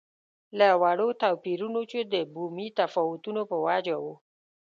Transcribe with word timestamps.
له 0.59 0.67
وړو 0.81 1.07
توپیرونو 1.21 1.81
چې 1.91 1.99
د 2.13 2.15
بومي 2.33 2.67
تفاوتونو 2.79 3.41
په 3.51 3.57
وجه 3.67 3.95
وو. 4.03 4.13